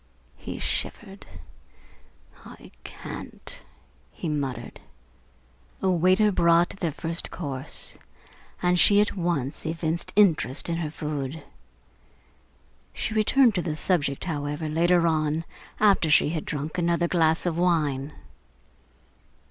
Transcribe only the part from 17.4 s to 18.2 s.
of wine.